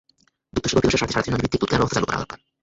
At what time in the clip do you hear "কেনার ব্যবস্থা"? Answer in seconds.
1.69-1.97